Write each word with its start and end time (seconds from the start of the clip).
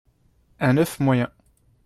un 0.67 0.79
oeuf 0.79 0.93
moyen 1.05 1.31